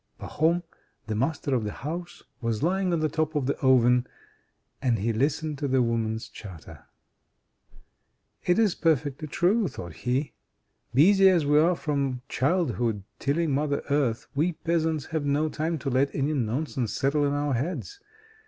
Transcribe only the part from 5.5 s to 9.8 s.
to the women's chatter. "It is perfectly true,"